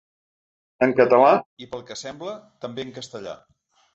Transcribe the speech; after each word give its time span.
En 0.85 0.93
català 0.99 1.27
i, 1.65 1.69
pel 1.75 1.85
que 1.91 1.99
sembla, 2.01 2.33
també 2.65 2.87
en 2.89 2.95
castellà. 2.99 3.37